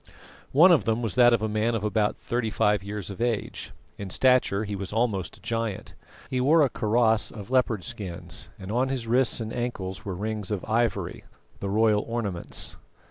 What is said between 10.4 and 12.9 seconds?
of ivory, the royal ornaments.